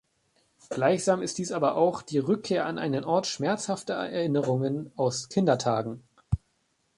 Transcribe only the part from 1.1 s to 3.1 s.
ist dies aber auch die Rückkehr an einen